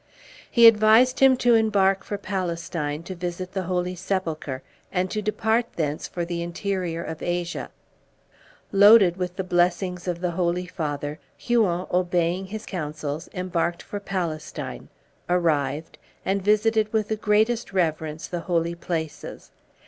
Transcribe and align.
He 0.49 0.65
advised 0.65 1.19
him 1.19 1.37
to 1.37 1.53
embark 1.53 2.03
for 2.03 2.17
Palestine, 2.17 3.03
to 3.03 3.13
visit 3.13 3.51
the 3.53 3.65
Holy 3.69 3.93
Sepulchre, 3.93 4.63
and 4.91 5.11
to 5.11 5.21
depart 5.21 5.67
thence 5.75 6.07
for 6.07 6.25
the 6.25 6.41
interior 6.41 7.03
of 7.03 7.21
Asia. 7.21 7.69
Loaded 8.71 9.15
with 9.17 9.35
the 9.35 9.43
blessings 9.43 10.07
of 10.07 10.19
the 10.19 10.31
Holy 10.31 10.65
Father, 10.65 11.19
Huon, 11.37 11.85
obeying 11.93 12.47
his 12.47 12.65
counsels, 12.65 13.29
embarked 13.31 13.83
for 13.83 13.99
Palestine, 13.99 14.89
arrived, 15.29 15.99
and 16.25 16.41
visited 16.41 16.91
with 16.91 17.09
the 17.09 17.15
greatest 17.15 17.71
reverence 17.71 18.25
the 18.25 18.39
holy 18.39 18.73
places. 18.73 19.51